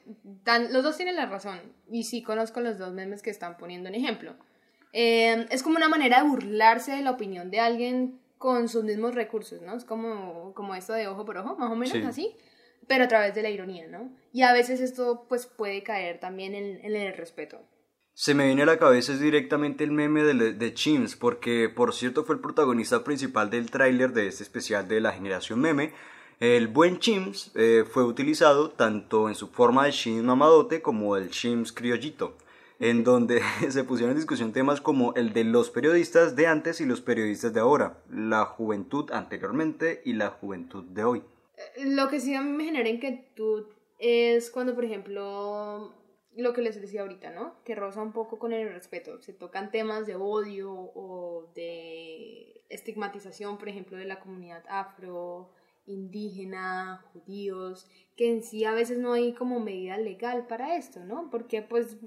los 0.71 0.83
dos 0.83 0.97
tienen 0.97 1.15
la 1.15 1.25
razón, 1.25 1.57
y 1.89 2.03
sí 2.03 2.21
conozco 2.21 2.59
los 2.59 2.77
dos 2.77 2.93
memes 2.93 3.23
que 3.23 3.31
están 3.31 3.57
poniendo 3.57 3.89
en 3.89 3.95
ejemplo. 3.95 4.35
Eh, 4.93 5.47
es 5.49 5.63
como 5.63 5.77
una 5.77 5.89
manera 5.89 6.21
de 6.21 6.29
burlarse 6.29 6.91
de 6.91 7.01
la 7.01 7.09
opinión 7.09 7.49
de 7.49 7.59
alguien 7.59 8.19
con 8.39 8.69
sus 8.69 8.85
mismos 8.85 9.13
recursos, 9.13 9.61
¿no? 9.61 9.75
Es 9.75 9.83
como, 9.83 10.53
como 10.55 10.73
esto 10.73 10.93
de 10.93 11.07
ojo 11.07 11.25
por 11.25 11.37
ojo, 11.37 11.57
más 11.57 11.71
o 11.71 11.75
menos 11.75 12.05
así, 12.07 12.35
pero 12.87 13.03
a 13.03 13.07
través 13.09 13.35
de 13.35 13.43
la 13.43 13.49
ironía, 13.49 13.85
¿no? 13.87 14.09
Y 14.31 14.41
a 14.41 14.53
veces 14.53 14.79
esto 14.79 15.25
pues 15.27 15.45
puede 15.45 15.83
caer 15.83 16.19
también 16.19 16.55
en, 16.55 16.95
el 16.95 17.13
respeto. 17.15 17.59
Se 18.13 18.33
me 18.33 18.47
viene 18.47 18.63
a 18.63 18.65
la 18.65 18.79
cabeza 18.79 19.13
es 19.13 19.19
directamente 19.19 19.83
el 19.83 19.91
meme 19.91 20.23
de, 20.23 20.53
de 20.53 20.73
Chims, 20.73 21.17
porque 21.17 21.69
por 21.69 21.93
cierto 21.93 22.23
fue 22.23 22.35
el 22.35 22.41
protagonista 22.41 23.03
principal 23.03 23.49
del 23.49 23.69
tráiler 23.69 24.13
de 24.13 24.27
este 24.27 24.43
especial 24.43 24.87
de 24.87 25.01
la 25.01 25.11
generación 25.11 25.59
meme. 25.59 25.93
El 26.39 26.69
buen 26.69 26.99
Chims 26.99 27.51
eh, 27.55 27.83
fue 27.89 28.05
utilizado 28.05 28.69
tanto 28.69 29.27
en 29.27 29.35
su 29.35 29.49
forma 29.49 29.85
de 29.85 29.91
Chims 29.91 30.23
mamadote 30.23 30.81
como 30.81 31.17
el 31.17 31.29
Chims 31.29 31.73
criollito 31.73 32.37
en 32.79 33.03
donde 33.03 33.41
se 33.69 33.83
pusieron 33.83 34.11
en 34.11 34.17
discusión 34.17 34.53
temas 34.53 34.81
como 34.81 35.13
el 35.15 35.33
de 35.33 35.43
los 35.43 35.69
periodistas 35.69 36.35
de 36.35 36.47
antes 36.47 36.81
y 36.81 36.85
los 36.85 37.01
periodistas 37.01 37.53
de 37.53 37.59
ahora, 37.59 38.01
la 38.09 38.45
juventud 38.45 39.11
anteriormente 39.11 40.01
y 40.05 40.13
la 40.13 40.29
juventud 40.29 40.83
de 40.85 41.03
hoy. 41.03 41.23
Eh, 41.57 41.85
lo 41.85 42.07
que 42.07 42.19
sí 42.19 42.33
a 42.35 42.41
mí 42.41 42.51
me 42.51 42.65
genera 42.65 42.89
inquietud 42.89 43.65
es 43.99 44.49
cuando, 44.49 44.73
por 44.73 44.85
ejemplo, 44.85 45.93
lo 46.35 46.53
que 46.53 46.61
les 46.61 46.79
decía 46.79 47.01
ahorita, 47.01 47.31
¿no? 47.31 47.55
Que 47.65 47.75
roza 47.75 48.01
un 48.01 48.13
poco 48.13 48.39
con 48.39 48.53
el 48.53 48.71
respeto. 48.71 49.21
Se 49.21 49.33
tocan 49.33 49.71
temas 49.71 50.07
de 50.07 50.15
odio 50.15 50.71
o 50.71 51.51
de 51.53 52.63
estigmatización, 52.69 53.57
por 53.57 53.67
ejemplo, 53.67 53.97
de 53.97 54.05
la 54.05 54.19
comunidad 54.19 54.63
afro, 54.69 55.49
indígena, 55.85 57.03
judíos, 57.11 57.87
que 58.15 58.31
en 58.31 58.43
sí 58.43 58.63
a 58.63 58.73
veces 58.73 58.99
no 58.99 59.13
hay 59.13 59.33
como 59.33 59.59
medida 59.59 59.97
legal 59.97 60.45
para 60.47 60.77
esto, 60.77 61.03
¿no? 61.03 61.29
Porque 61.29 61.61
pues 61.61 61.97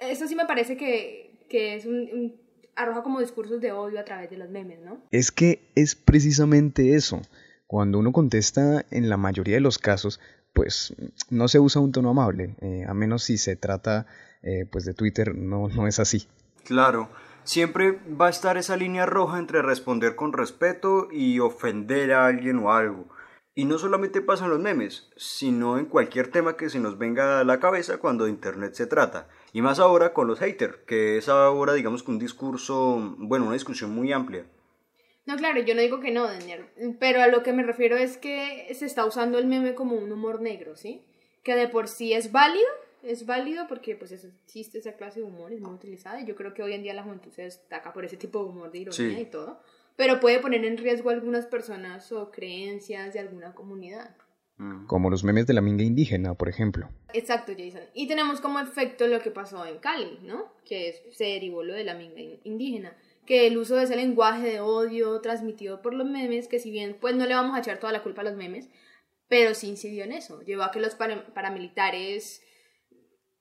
eso 0.00 0.26
sí 0.26 0.34
me 0.34 0.46
parece 0.46 0.76
que, 0.76 1.38
es 1.50 1.86
un, 1.86 2.36
arroja 2.76 3.02
como 3.02 3.20
discursos 3.20 3.60
de 3.60 3.72
odio 3.72 4.00
a 4.00 4.04
través 4.04 4.30
de 4.30 4.36
los 4.36 4.48
memes, 4.50 4.80
¿no? 4.80 5.00
Es 5.10 5.32
que 5.32 5.70
es 5.74 5.94
precisamente 5.94 6.94
eso. 6.94 7.20
Cuando 7.66 7.98
uno 7.98 8.12
contesta 8.12 8.86
en 8.90 9.08
la 9.08 9.16
mayoría 9.16 9.56
de 9.56 9.60
los 9.60 9.78
casos, 9.78 10.20
pues 10.52 10.94
no 11.30 11.48
se 11.48 11.58
usa 11.58 11.82
un 11.82 11.92
tono 11.92 12.10
amable, 12.10 12.54
eh, 12.60 12.84
a 12.88 12.94
menos 12.94 13.24
si 13.24 13.36
se 13.36 13.56
trata 13.56 14.06
eh, 14.42 14.66
pues 14.70 14.84
de 14.84 14.94
Twitter, 14.94 15.34
no, 15.34 15.68
no 15.68 15.86
es 15.86 15.98
así. 15.98 16.28
Claro, 16.64 17.10
siempre 17.44 17.98
va 18.20 18.28
a 18.28 18.30
estar 18.30 18.56
esa 18.56 18.76
línea 18.76 19.06
roja 19.06 19.38
entre 19.38 19.62
responder 19.62 20.16
con 20.16 20.32
respeto 20.32 21.08
y 21.10 21.40
ofender 21.40 22.12
a 22.12 22.26
alguien 22.26 22.58
o 22.58 22.72
algo. 22.72 23.06
Y 23.58 23.64
no 23.64 23.76
solamente 23.76 24.20
pasa 24.20 24.44
en 24.44 24.52
los 24.52 24.60
memes, 24.60 25.10
sino 25.16 25.80
en 25.80 25.86
cualquier 25.86 26.30
tema 26.30 26.56
que 26.56 26.70
se 26.70 26.78
nos 26.78 26.96
venga 26.96 27.40
a 27.40 27.44
la 27.44 27.58
cabeza 27.58 27.98
cuando 27.98 28.22
de 28.22 28.30
Internet 28.30 28.74
se 28.74 28.86
trata. 28.86 29.26
Y 29.52 29.62
más 29.62 29.80
ahora 29.80 30.12
con 30.12 30.28
los 30.28 30.38
haters, 30.38 30.76
que 30.86 31.18
es 31.18 31.28
ahora 31.28 31.74
digamos 31.74 32.04
que 32.04 32.12
un 32.12 32.20
discurso, 32.20 33.16
bueno, 33.18 33.46
una 33.46 33.54
discusión 33.54 33.90
muy 33.90 34.12
amplia. 34.12 34.46
No, 35.26 35.34
claro, 35.34 35.60
yo 35.60 35.74
no 35.74 35.80
digo 35.80 35.98
que 35.98 36.12
no, 36.12 36.28
Daniel, 36.28 36.66
pero 37.00 37.20
a 37.20 37.26
lo 37.26 37.42
que 37.42 37.52
me 37.52 37.64
refiero 37.64 37.96
es 37.96 38.16
que 38.16 38.72
se 38.76 38.86
está 38.86 39.04
usando 39.04 39.38
el 39.38 39.48
meme 39.48 39.74
como 39.74 39.96
un 39.96 40.12
humor 40.12 40.40
negro, 40.40 40.76
¿sí? 40.76 41.02
Que 41.42 41.56
de 41.56 41.66
por 41.66 41.88
sí 41.88 42.12
es 42.12 42.30
válido, 42.30 42.68
es 43.02 43.26
válido 43.26 43.66
porque 43.66 43.96
pues 43.96 44.12
existe 44.12 44.78
esa 44.78 44.92
clase 44.92 45.18
de 45.18 45.26
humor, 45.26 45.52
es 45.52 45.60
muy 45.60 45.74
utilizada 45.74 46.20
y 46.20 46.26
yo 46.26 46.36
creo 46.36 46.54
que 46.54 46.62
hoy 46.62 46.74
en 46.74 46.84
día 46.84 46.94
la 46.94 47.02
juventud 47.02 47.32
se 47.32 47.42
destaca 47.42 47.92
por 47.92 48.04
ese 48.04 48.16
tipo 48.16 48.38
de 48.38 48.50
humor 48.50 48.70
de 48.70 48.78
ironía 48.78 49.18
y 49.18 49.26
todo 49.26 49.60
pero 49.98 50.20
puede 50.20 50.38
poner 50.38 50.64
en 50.64 50.78
riesgo 50.78 51.10
a 51.10 51.12
algunas 51.12 51.46
personas 51.46 52.12
o 52.12 52.30
creencias 52.30 53.12
de 53.12 53.18
alguna 53.18 53.52
comunidad. 53.52 54.14
Mm. 54.56 54.86
Como 54.86 55.10
los 55.10 55.24
memes 55.24 55.48
de 55.48 55.54
la 55.54 55.60
minga 55.60 55.82
indígena, 55.82 56.34
por 56.34 56.48
ejemplo. 56.48 56.88
Exacto, 57.12 57.52
Jason. 57.58 57.82
Y 57.94 58.06
tenemos 58.06 58.40
como 58.40 58.60
efecto 58.60 59.08
lo 59.08 59.20
que 59.20 59.32
pasó 59.32 59.66
en 59.66 59.78
Cali, 59.78 60.20
¿no? 60.22 60.52
Que 60.64 60.90
es, 60.90 61.02
se 61.16 61.24
derivó 61.24 61.64
lo 61.64 61.74
de 61.74 61.82
la 61.82 61.94
minga 61.94 62.20
indígena. 62.44 62.96
Que 63.26 63.48
el 63.48 63.58
uso 63.58 63.74
de 63.74 63.82
ese 63.82 63.96
lenguaje 63.96 64.46
de 64.46 64.60
odio 64.60 65.20
transmitido 65.20 65.82
por 65.82 65.94
los 65.94 66.08
memes, 66.08 66.46
que 66.46 66.60
si 66.60 66.70
bien 66.70 66.96
pues 67.00 67.16
no 67.16 67.26
le 67.26 67.34
vamos 67.34 67.56
a 67.56 67.58
echar 67.58 67.80
toda 67.80 67.92
la 67.92 68.04
culpa 68.04 68.20
a 68.20 68.24
los 68.24 68.36
memes, 68.36 68.68
pero 69.26 69.52
sí 69.52 69.66
incidió 69.66 70.04
en 70.04 70.12
eso. 70.12 70.42
Llevó 70.42 70.62
a 70.62 70.70
que 70.70 70.78
los 70.78 70.94
paramilitares 70.94 72.40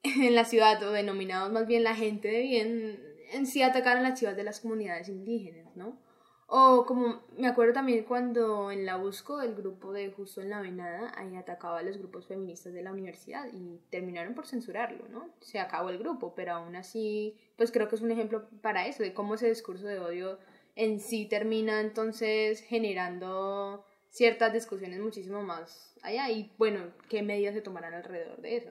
en 0.01 0.33
la 0.33 0.43
ciudad, 0.43 0.81
o 0.81 0.91
denominados 0.91 1.51
más 1.51 1.67
bien 1.67 1.83
la 1.83 1.93
gente 1.93 2.29
de 2.29 2.41
bien, 2.41 2.99
en 3.31 3.45
sí 3.45 3.61
atacaran 3.61 4.01
las 4.01 4.17
ciudades 4.17 4.37
de 4.37 4.43
las 4.43 4.59
comunidades 4.59 5.07
indígenas, 5.07 5.75
¿no? 5.75 6.06
O 6.49 6.85
como 6.85 7.23
me 7.37 7.47
acuerdo 7.47 7.73
también 7.73 8.05
cuando 8.05 8.71
en 8.71 8.85
la 8.85 8.95
Busco 8.95 9.41
el 9.41 9.53
grupo 9.53 9.91
de 9.91 10.09
Justo 10.11 10.41
en 10.41 10.49
la 10.49 10.61
Venada 10.61 11.11
ahí 11.17 11.35
atacaba 11.35 11.79
a 11.79 11.83
los 11.83 11.97
grupos 11.97 12.25
feministas 12.25 12.73
de 12.73 12.81
la 12.81 12.93
universidad 12.93 13.47
y 13.51 13.81
terminaron 13.89 14.33
por 14.33 14.47
censurarlo, 14.47 15.09
¿no? 15.09 15.29
Se 15.41 15.59
acabó 15.59 15.89
el 15.89 15.97
grupo, 15.97 16.33
pero 16.35 16.53
aún 16.53 16.77
así, 16.77 17.37
pues 17.57 17.69
creo 17.69 17.89
que 17.89 17.95
es 17.95 18.01
un 18.01 18.11
ejemplo 18.11 18.47
para 18.61 18.87
eso, 18.87 19.03
de 19.03 19.13
cómo 19.13 19.35
ese 19.35 19.49
discurso 19.49 19.87
de 19.87 19.99
odio 19.99 20.39
en 20.75 21.01
sí 21.01 21.25
termina 21.25 21.81
entonces 21.81 22.61
generando 22.61 23.83
ciertas 24.09 24.53
discusiones 24.53 25.01
muchísimo 25.01 25.43
más 25.43 25.95
allá 26.01 26.29
y 26.29 26.53
bueno, 26.57 26.93
qué 27.09 27.23
medidas 27.23 27.55
se 27.55 27.61
tomarán 27.61 27.93
alrededor 27.93 28.41
de 28.41 28.55
eso. 28.55 28.69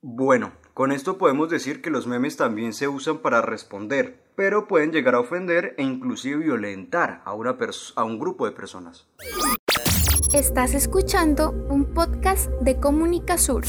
Bueno, 0.00 0.52
con 0.74 0.92
esto 0.92 1.18
podemos 1.18 1.48
decir 1.48 1.82
que 1.82 1.90
los 1.90 2.06
memes 2.06 2.36
también 2.36 2.72
se 2.72 2.86
usan 2.86 3.18
para 3.18 3.42
responder, 3.42 4.22
pero 4.36 4.68
pueden 4.68 4.92
llegar 4.92 5.16
a 5.16 5.20
ofender 5.20 5.74
e 5.76 5.82
inclusive 5.82 6.44
violentar 6.44 7.20
a, 7.24 7.34
una 7.34 7.56
a 7.96 8.04
un 8.04 8.20
grupo 8.20 8.46
de 8.46 8.52
personas. 8.52 9.08
Estás 10.32 10.74
escuchando 10.74 11.50
un 11.68 11.84
podcast 11.94 12.48
de 12.60 12.78
Comunica 12.78 13.38
Sur. 13.38 13.64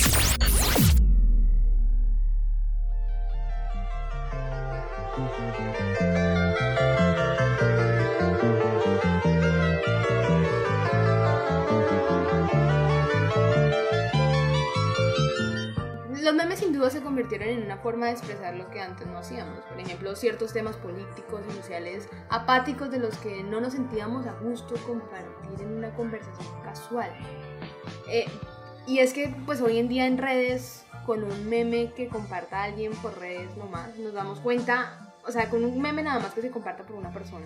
Sin 16.56 16.74
duda 16.74 16.90
se 16.90 17.02
convirtieron 17.02 17.50
en 17.50 17.64
una 17.64 17.78
forma 17.78 18.08
de 18.08 18.14
expresar 18.14 18.56
lo 18.56 18.70
que 18.70 18.82
antes 18.82 19.08
no 19.08 19.18
hacíamos. 19.18 19.60
Por 19.66 19.80
ejemplo, 19.80 20.16
ciertos 20.16 20.54
temas 20.54 20.78
políticos 20.78 21.42
y 21.50 21.54
sociales 21.54 22.08
apáticos 22.30 22.90
de 22.92 23.00
los 23.00 23.18
que 23.18 23.44
no 23.44 23.60
nos 23.60 23.74
sentíamos 23.74 24.26
a 24.26 24.34
gusto 24.34 24.76
compartir 24.88 25.62
en 25.62 25.78
una 25.78 25.94
conversación 25.96 26.48
casual. 26.64 27.12
Eh, 28.10 28.26
y 28.88 29.00
es 29.00 29.14
que 29.14 29.36
pues 29.46 29.62
hoy 29.62 29.78
en 29.78 29.88
día 29.88 30.08
en 30.08 30.18
redes, 30.18 30.86
con 31.06 31.24
un 31.24 31.50
meme 31.50 31.94
que 31.94 32.08
comparta 32.08 32.64
alguien 32.64 32.94
por 32.94 33.18
redes 33.20 33.56
nomás, 33.58 33.98
nos 33.98 34.14
damos 34.14 34.40
cuenta, 34.40 35.09
o 35.28 35.32
sea, 35.32 35.50
con 35.50 35.64
un 35.64 35.82
meme 35.82 36.04
nada 36.04 36.20
más 36.20 36.34
que 36.34 36.42
se 36.42 36.50
comparta 36.50 36.84
por 36.84 36.96
una 36.96 37.12
persona, 37.12 37.46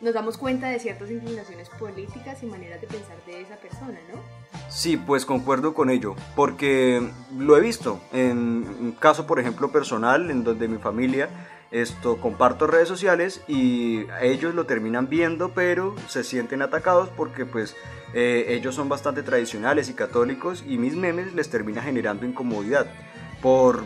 nos 0.00 0.14
damos 0.14 0.38
cuenta 0.38 0.68
de 0.68 0.78
ciertas 0.78 1.10
inclinaciones 1.10 1.68
políticas 1.70 2.42
y 2.42 2.46
maneras 2.46 2.80
de 2.80 2.86
pensar 2.86 3.16
de 3.26 3.40
esa 3.40 3.56
persona, 3.56 3.98
¿no? 4.12 4.20
Sí, 4.68 4.96
pues 4.96 5.24
concuerdo 5.24 5.74
con 5.74 5.90
ello, 5.90 6.14
porque 6.36 7.10
lo 7.36 7.56
he 7.56 7.60
visto 7.60 8.00
en 8.12 8.66
un 8.80 8.92
caso, 8.92 9.26
por 9.26 9.40
ejemplo, 9.40 9.72
personal, 9.72 10.30
en 10.30 10.44
donde 10.44 10.68
mi 10.68 10.78
familia 10.78 11.28
esto 11.70 12.16
comparto 12.16 12.66
redes 12.66 12.88
sociales 12.88 13.42
y 13.46 14.06
ellos 14.22 14.54
lo 14.54 14.64
terminan 14.64 15.08
viendo, 15.08 15.50
pero 15.50 15.94
se 16.08 16.24
sienten 16.24 16.62
atacados 16.62 17.10
porque 17.10 17.44
pues 17.44 17.76
eh, 18.14 18.46
ellos 18.48 18.74
son 18.74 18.88
bastante 18.88 19.22
tradicionales 19.22 19.90
y 19.90 19.94
católicos 19.94 20.64
y 20.66 20.78
mis 20.78 20.96
memes 20.96 21.34
les 21.34 21.50
termina 21.50 21.82
generando 21.82 22.24
incomodidad 22.24 22.86
por 23.42 23.82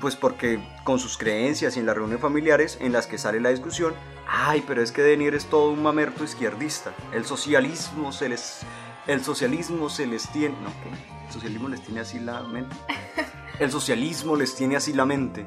pues 0.00 0.16
porque 0.16 0.60
con 0.84 0.98
sus 0.98 1.16
creencias 1.16 1.76
y 1.76 1.80
en 1.80 1.86
las 1.86 1.94
reuniones 1.94 2.20
familiares 2.20 2.78
en 2.80 2.92
las 2.92 3.06
que 3.06 3.18
sale 3.18 3.40
la 3.40 3.50
discusión, 3.50 3.94
ay, 4.28 4.64
pero 4.66 4.82
es 4.82 4.92
que 4.92 5.02
Denier 5.02 5.34
es 5.34 5.46
todo 5.46 5.70
un 5.70 5.82
mamerto 5.82 6.24
izquierdista. 6.24 6.92
El 7.12 7.24
socialismo 7.24 8.12
se 8.12 8.28
les 8.28 8.60
el 9.06 9.22
socialismo 9.22 9.88
se 9.88 10.06
les 10.06 10.28
tiene, 10.32 10.56
no, 10.62 10.70
¿qué? 10.82 10.90
El 11.26 11.32
socialismo 11.32 11.68
les 11.68 11.80
tiene 11.82 12.00
así 12.00 12.18
la 12.18 12.42
mente. 12.42 12.74
El 13.60 13.70
socialismo 13.70 14.36
les 14.36 14.54
tiene 14.54 14.76
así 14.76 14.92
la 14.92 15.06
mente. 15.06 15.46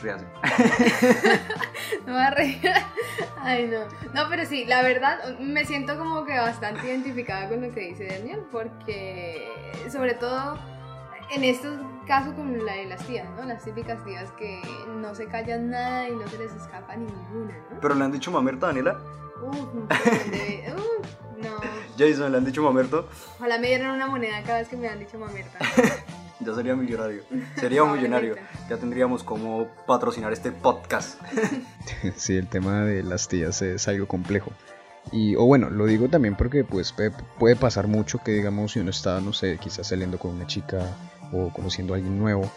no 2.06 2.14
va 2.14 2.28
a 2.28 2.30
reír. 2.30 2.60
Ay, 3.38 3.68
no. 3.68 3.80
No, 4.14 4.28
pero 4.30 4.46
sí, 4.46 4.64
la 4.64 4.82
verdad, 4.82 5.38
me 5.38 5.64
siento 5.64 5.98
como 5.98 6.24
que 6.24 6.38
bastante 6.38 6.86
identificada 6.86 7.48
con 7.48 7.62
lo 7.62 7.72
que 7.72 7.80
dice 7.80 8.06
Daniel, 8.06 8.42
porque 8.50 9.46
sobre 9.90 10.14
todo 10.14 10.58
en 11.32 11.44
estos 11.44 11.78
casos 12.06 12.34
como 12.34 12.56
la 12.56 12.74
de 12.74 12.86
las 12.86 13.06
tías, 13.06 13.28
¿no? 13.36 13.44
Las 13.44 13.64
típicas 13.64 14.04
tías 14.04 14.30
que 14.32 14.60
no 14.88 15.14
se 15.14 15.26
callan 15.26 15.70
nada 15.70 16.08
y 16.08 16.12
no 16.12 16.26
se 16.28 16.38
les 16.38 16.52
escapa 16.52 16.96
ninguna, 16.96 17.56
¿no? 17.70 17.80
¿Pero 17.80 17.94
le 17.94 18.04
han 18.04 18.12
dicho 18.12 18.30
mamerta, 18.30 18.66
Daniela? 18.66 18.98
Uf, 19.42 19.74
no. 21.38 21.56
Jason, 21.96 22.32
¿le 22.32 22.38
han 22.38 22.44
dicho 22.44 22.62
mamerto? 22.62 23.08
Ojalá 23.36 23.58
me 23.58 23.68
dieran 23.68 23.94
una 23.94 24.06
moneda 24.06 24.42
cada 24.42 24.58
vez 24.58 24.68
que 24.68 24.76
me 24.76 24.88
han 24.88 24.98
dicho 24.98 25.18
mamerta. 25.18 25.58
ya 26.40 26.54
sería 26.54 26.74
millonario. 26.74 27.22
Sería 27.56 27.84
un 27.84 27.92
millonario. 27.92 28.36
Ya 28.68 28.76
tendríamos 28.76 29.22
como 29.22 29.68
patrocinar 29.86 30.32
este 30.32 30.52
podcast. 30.52 31.20
sí, 32.16 32.36
el 32.36 32.48
tema 32.48 32.84
de 32.84 33.02
las 33.02 33.28
tías 33.28 33.62
es 33.62 33.86
algo 33.88 34.06
complejo. 34.06 34.52
Y, 35.12 35.36
o 35.36 35.44
bueno, 35.44 35.70
lo 35.70 35.86
digo 35.86 36.08
también 36.08 36.36
porque 36.36 36.64
pues 36.64 36.94
puede 37.38 37.56
pasar 37.56 37.86
mucho 37.86 38.18
que 38.18 38.32
digamos 38.32 38.72
si 38.72 38.80
uno 38.80 38.90
está, 38.90 39.20
no 39.20 39.32
sé, 39.32 39.58
quizás 39.58 39.86
saliendo 39.86 40.18
con 40.18 40.32
una 40.32 40.46
chica 40.46 40.94
o 41.32 41.52
conociendo 41.52 41.94
a 41.94 41.96
alguien 41.96 42.18
nuevo, 42.18 42.50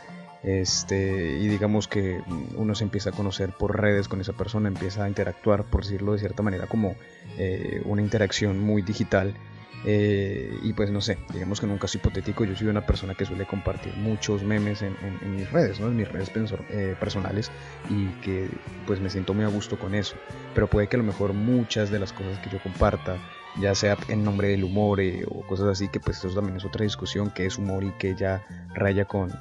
este, 0.43 1.37
y 1.39 1.47
digamos 1.47 1.87
que 1.87 2.21
uno 2.57 2.75
se 2.75 2.83
empieza 2.83 3.11
a 3.11 3.13
conocer 3.13 3.53
por 3.53 3.79
redes 3.79 4.09
con 4.09 4.19
esa 4.19 4.33
persona, 4.33 4.67
empieza 4.67 5.05
a 5.05 5.07
interactuar, 5.07 5.63
por 5.63 5.83
decirlo 5.83 6.13
de 6.13 6.19
cierta 6.19 6.43
manera, 6.43 6.67
como 6.67 6.95
eh, 7.37 7.81
una 7.85 8.01
interacción 8.01 8.59
muy 8.59 8.81
digital 8.81 9.35
eh, 9.85 10.59
y 10.61 10.73
pues 10.73 10.91
no 10.91 11.01
sé, 11.01 11.17
digamos 11.33 11.59
que 11.59 11.65
en 11.65 11.73
un 11.73 11.77
caso 11.77 11.97
hipotético 11.97 12.45
yo 12.45 12.55
soy 12.55 12.67
una 12.67 12.85
persona 12.85 13.15
que 13.15 13.25
suele 13.25 13.45
compartir 13.45 13.95
muchos 13.95 14.43
memes 14.43 14.81
en, 14.81 14.95
mis 15.35 15.51
redes, 15.51 15.79
¿no? 15.79 15.87
en 15.87 15.95
mis 15.95 16.07
redes 16.07 16.31
eh, 16.69 16.95
personales 16.99 17.51
y 17.89 18.07
que 18.21 18.49
pues 18.85 19.01
me 19.01 19.09
siento 19.09 19.33
muy 19.33 19.43
a 19.43 19.49
gusto 19.49 19.77
con 19.77 19.93
eso. 19.93 20.17
Pero 20.53 20.69
puede 20.69 20.87
que 20.87 20.95
a 20.95 20.99
lo 20.99 21.05
mejor 21.05 21.33
muchas 21.33 21.89
de 21.89 21.99
las 21.99 22.13
cosas 22.13 22.39
que 22.39 22.49
yo 22.49 22.59
comparta, 22.59 23.19
ya 23.59 23.75
sea 23.75 23.97
en 24.07 24.23
nombre 24.23 24.49
del 24.49 24.63
humor 24.63 25.01
eh, 25.01 25.25
o 25.27 25.45
cosas 25.45 25.67
así, 25.67 25.89
que 25.89 25.99
pues 25.99 26.17
eso 26.17 26.33
también 26.33 26.57
es 26.57 26.65
otra 26.65 26.83
discusión, 26.83 27.29
que 27.31 27.45
es 27.45 27.57
humor 27.57 27.83
y 27.83 27.91
que 27.91 28.15
ya 28.15 28.41
raya 28.73 29.05
con, 29.05 29.31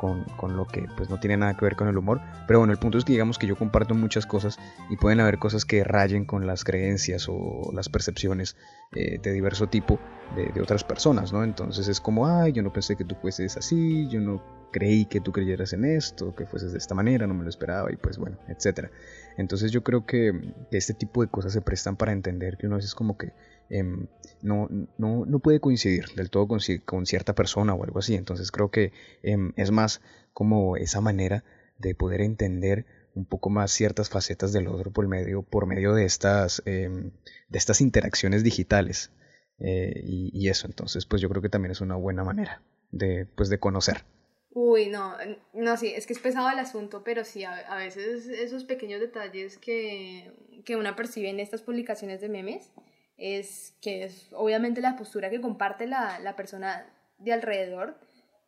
con, 0.00 0.56
lo 0.56 0.66
que 0.66 0.86
pues 0.96 1.10
no 1.10 1.20
tiene 1.20 1.36
nada 1.36 1.54
que 1.54 1.64
ver 1.64 1.76
con 1.76 1.86
el 1.86 1.98
humor. 1.98 2.22
Pero 2.46 2.60
bueno, 2.60 2.72
el 2.72 2.78
punto 2.78 2.96
es 2.96 3.04
que 3.04 3.12
digamos 3.12 3.38
que 3.38 3.46
yo 3.46 3.56
comparto 3.56 3.94
muchas 3.94 4.24
cosas 4.24 4.58
y 4.88 4.96
pueden 4.96 5.20
haber 5.20 5.38
cosas 5.38 5.66
que 5.66 5.84
rayen 5.84 6.24
con 6.24 6.46
las 6.46 6.64
creencias 6.64 7.26
o 7.28 7.70
las 7.74 7.90
percepciones 7.90 8.56
eh, 8.92 9.18
de 9.22 9.32
diverso 9.32 9.68
tipo 9.68 10.00
de, 10.34 10.58
otras 10.62 10.84
personas, 10.84 11.34
¿no? 11.34 11.44
Entonces 11.44 11.86
es 11.86 12.00
como, 12.00 12.26
ay, 12.26 12.52
yo 12.52 12.62
no 12.62 12.72
pensé 12.72 12.96
que 12.96 13.04
tú 13.04 13.14
fueses 13.14 13.58
así, 13.58 14.08
yo 14.08 14.20
no 14.20 14.42
creí 14.72 15.04
que 15.04 15.20
tú 15.20 15.32
creyeras 15.32 15.74
en 15.74 15.84
esto, 15.84 16.34
que 16.34 16.46
fueses 16.46 16.72
de 16.72 16.78
esta 16.78 16.94
manera, 16.94 17.26
no 17.26 17.34
me 17.34 17.42
lo 17.42 17.50
esperaba 17.50 17.92
y 17.92 17.96
pues 17.96 18.16
bueno, 18.16 18.38
etcétera. 18.48 18.90
Entonces 19.36 19.70
yo 19.70 19.82
creo 19.82 20.06
que 20.06 20.32
este 20.70 20.94
tipo 20.94 21.22
de 21.22 21.28
cosas 21.28 21.52
se 21.52 21.60
prestan 21.60 21.96
para 21.96 22.12
entender 22.12 22.56
que 22.56 22.66
uno 22.66 22.76
veces 22.76 22.94
como 22.94 23.18
que 23.18 23.32
Em, 23.70 24.08
no, 24.42 24.68
no, 24.98 25.24
no, 25.24 25.38
puede 25.38 25.60
coincidir 25.60 26.06
del 26.16 26.28
todo 26.28 26.48
con, 26.48 26.58
con, 26.84 27.06
cierta 27.06 27.34
persona 27.34 27.72
o 27.72 27.84
algo 27.84 28.00
así. 28.00 28.16
Entonces 28.16 28.50
creo 28.50 28.70
que 28.70 28.92
em, 29.22 29.52
es 29.56 29.70
más 29.70 30.02
como 30.32 30.76
esa 30.76 31.00
manera 31.00 31.44
de 31.78 31.94
poder 31.94 32.20
entender 32.20 32.84
un 33.14 33.24
poco 33.24 33.48
más 33.48 33.70
ciertas 33.70 34.08
facetas 34.08 34.52
del 34.52 34.68
otro 34.68 34.92
por 34.92 35.06
medio, 35.08 35.42
por 35.42 35.66
medio 35.66 35.94
de, 35.94 36.04
estas, 36.04 36.62
em, 36.66 37.12
de 37.48 37.58
estas 37.58 37.80
interacciones 37.80 38.42
digitales. 38.42 39.12
Eh, 39.60 40.00
y, 40.04 40.48
eso, 40.48 40.66
entonces 40.66 41.04
pues 41.04 41.20
yo 41.20 41.28
creo 41.28 41.42
que 41.42 41.50
también 41.50 41.72
es 41.72 41.82
una 41.82 41.94
buena 41.94 42.24
manera 42.24 42.62
de, 42.90 43.26
pues, 43.36 43.50
de 43.50 43.60
conocer. 43.60 44.04
Uy, 44.52 44.88
no, 44.88 45.14
no, 45.52 45.76
sí, 45.76 45.92
es 45.94 46.06
que 46.06 46.12
es 46.14 46.18
pesado 46.18 46.48
el 46.50 46.58
asunto, 46.58 47.04
pero 47.04 47.24
sí, 47.24 47.44
a, 47.44 47.52
a 47.52 47.76
veces 47.76 48.26
esos 48.26 48.64
pequeños 48.64 49.00
detalles 49.00 49.58
que, 49.58 50.32
que 50.64 50.76
una 50.76 50.96
percibe 50.96 51.28
en 51.28 51.40
estas 51.40 51.62
publicaciones 51.62 52.20
de 52.20 52.30
memes, 52.30 52.72
es 53.20 53.76
que 53.80 54.04
es 54.04 54.28
obviamente 54.32 54.80
la 54.80 54.96
postura 54.96 55.30
que 55.30 55.40
comparte 55.40 55.86
la, 55.86 56.18
la 56.18 56.34
persona 56.34 56.86
de 57.18 57.32
alrededor 57.32 57.96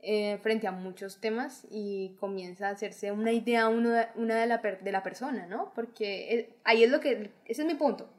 eh, 0.00 0.38
frente 0.43 0.67
a 0.67 0.73
muchos 0.73 1.21
temas 1.21 1.64
y 1.71 2.17
comienza 2.19 2.67
a 2.67 2.71
hacerse 2.71 3.12
una 3.12 3.31
idea 3.31 3.69
uno 3.69 3.91
de, 3.91 4.09
una 4.17 4.35
de 4.35 4.47
la, 4.49 4.59
de 4.59 4.91
la 4.91 5.02
persona, 5.05 5.47
¿no? 5.47 5.73
Porque 5.76 6.35
eh, 6.35 6.57
ahí 6.64 6.83
es 6.83 6.91
lo 6.91 6.99
que, 6.99 7.31
ese 7.45 7.62
es 7.62 7.69
mi 7.69 7.75
punto, 7.75 8.11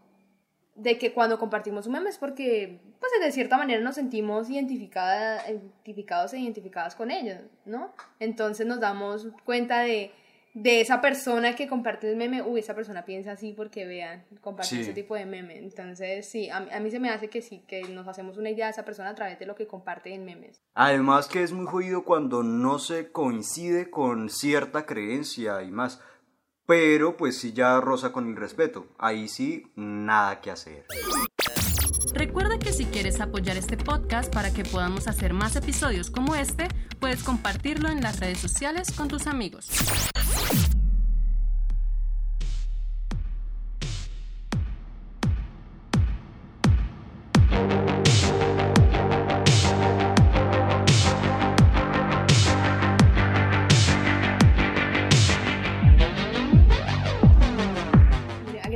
de 0.76 0.98
que 0.98 1.12
cuando 1.12 1.38
compartimos 1.38 1.86
un 1.86 1.94
meme 1.94 2.10
es 2.10 2.18
porque, 2.18 2.80
pues 3.02 3.12
de 3.20 3.32
cierta 3.34 3.58
manera 3.58 3.82
nos 3.82 3.96
sentimos 3.96 4.50
identificada, 4.50 5.50
identificados 5.50 6.34
e 6.34 6.40
identificadas 6.40 6.96
con 6.96 7.12
ellos, 7.12 7.42
¿no? 7.66 7.94
Entonces 8.20 8.66
nos 8.66 8.80
damos 8.80 9.28
cuenta 9.44 9.82
de, 9.82 10.14
de 10.54 10.82
esa 10.82 11.02
persona 11.02 11.56
que 11.56 11.68
comparte 11.68 12.10
el 12.10 12.16
meme, 12.16 12.42
uy, 12.44 12.60
esa 12.60 12.76
persona 12.76 13.06
piensa 13.06 13.32
así 13.32 13.54
porque 13.54 13.86
vean, 13.86 14.24
comparte 14.42 14.76
Sí. 14.76 14.82
ese 14.82 14.94
tipo 14.94 15.16
de 15.16 15.26
meme. 15.26 15.58
Entonces, 15.58 16.30
sí, 16.30 16.50
a, 16.50 16.60
mí- 16.60 16.70
a 16.72 16.80
mí 16.80 16.92
se 16.92 17.00
me 17.00 17.10
hace 17.10 17.30
que 17.30 17.42
sí, 17.42 17.64
que 17.68 17.84
nos 17.90 18.08
hacemos 18.08 18.38
una 18.38 18.50
idea 18.52 18.68
de 18.68 18.72
esa 18.72 18.86
persona 18.86 19.10
a 19.10 19.16
través 19.16 19.40
de 19.40 19.46
lo 19.48 19.56
que 19.56 19.66
comparte 19.68 20.14
en 20.14 20.26
memes. 20.26 20.62
Además 20.76 21.28
que 21.28 21.42
es 21.44 21.52
muy 21.52 21.66
jodido 21.66 22.04
cuando 22.04 22.44
no 22.44 22.78
se 22.80 23.12
coincide 23.12 23.90
con 23.90 24.30
cierta 24.30 24.86
creencia 24.86 25.62
y 25.64 25.72
más. 25.72 26.00
Pero 26.66 27.18
pues 27.18 27.38
sí 27.40 27.52
ya 27.52 27.82
roza 27.82 28.12
con 28.14 28.30
el 28.30 28.38
respeto. 28.38 28.88
Ahí 28.98 29.28
sí, 29.28 29.64
nada 29.76 30.40
que 30.40 30.50
hacer. 30.52 30.86
Recuerda 32.14 32.58
que 32.60 32.72
si 32.72 32.86
quieres 32.86 33.20
apoyar 33.20 33.58
este 33.58 33.76
podcast 33.76 34.32
para 34.34 34.54
que 34.54 34.64
podamos 34.64 35.08
hacer 35.08 35.34
más 35.34 35.56
episodios 35.56 36.10
como 36.12 36.36
este, 36.36 36.68
puedes 37.00 37.24
compartirlo 37.24 37.90
en 37.90 38.02
las 38.02 38.20
redes 38.20 38.38
sociales 38.38 38.92
con 38.96 39.08
tus 39.08 39.28
amigos. 39.28 39.68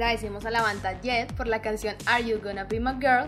Agradecemos 0.07 0.45
a 0.45 0.51
la 0.51 0.61
banda 0.61 1.01
Jet 1.01 1.33
por 1.33 1.47
la 1.47 1.61
canción 1.61 1.93
Are 2.05 2.23
You 2.23 2.39
Gonna 2.41 2.63
Be 2.63 2.79
My 2.79 2.93
Girl 2.93 3.27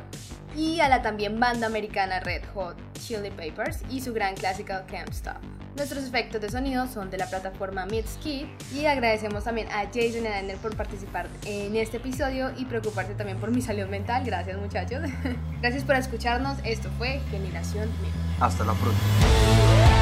y 0.55 0.79
a 0.79 0.88
la 0.88 1.01
también 1.01 1.38
banda 1.38 1.67
americana 1.67 2.21
Red 2.21 2.43
Hot 2.53 2.77
Chili 2.93 3.31
Peppers 3.31 3.79
y 3.89 4.00
su 4.00 4.13
gran 4.13 4.33
clásico 4.33 4.71
Can't 4.89 5.09
Stop. 5.09 5.36
Nuestros 5.75 6.05
efectos 6.05 6.39
de 6.39 6.50
sonido 6.50 6.88
son 6.88 7.09
de 7.09 7.17
la 7.17 7.29
plataforma 7.29 7.86
Mitski 7.86 8.50
y 8.74 8.86
agradecemos 8.86 9.43
también 9.43 9.67
a 9.74 9.88
Jason 9.88 10.21
y 10.21 10.29
Daniel 10.29 10.57
por 10.62 10.74
participar 10.77 11.27
en 11.45 11.75
este 11.75 11.98
episodio 11.98 12.53
y 12.55 12.63
preocuparse 12.63 13.13
también 13.13 13.41
por 13.41 13.51
mi 13.51 13.62
salud 13.62 13.89
mental. 13.89 14.24
Gracias 14.24 14.57
muchachos. 14.57 15.01
Gracias 15.62 15.83
por 15.83 15.95
escucharnos. 15.98 16.59
Esto 16.63 16.89
fue 16.98 17.19
Generación 17.29 17.89
Meme. 18.01 18.38
Hasta 18.39 18.63
la 18.63 18.71
próxima. 18.71 19.99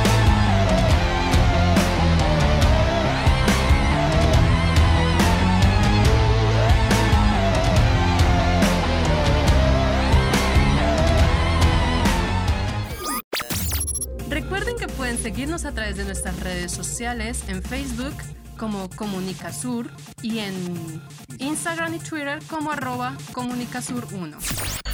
Seguirnos 15.28 15.66
a 15.66 15.74
través 15.74 15.98
de 15.98 16.06
nuestras 16.06 16.40
redes 16.40 16.72
sociales 16.72 17.44
en 17.50 17.62
Facebook 17.62 18.14
como 18.58 18.90
Comunicasur 18.92 19.92
y 20.22 20.40
en 20.40 21.02
Instagram 21.40 21.96
y 21.96 22.00
Twitter 22.00 22.40
como 22.50 22.72
arroba 22.72 23.14
Comunicasur1. 23.34 24.87